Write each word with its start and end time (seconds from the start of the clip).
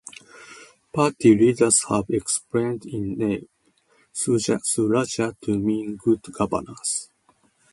Party 0.91 1.35
leaders 1.37 1.83
have 1.87 2.09
explained 2.09 2.87
its 2.87 2.95
name, 2.95 3.47
"Su-Raj", 4.11 5.17
to 5.41 5.59
mean 5.59 5.95
"good 5.95 6.21
governance". 6.33 7.09